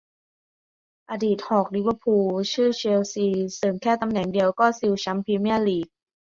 [1.11, 5.87] อดีตหอก ลิเวอร์พูล เชื่อ เชลซี เสริมแค่ตำแหน่งเดียวก็ซิวแชมป์ พรีเมียร์ลีก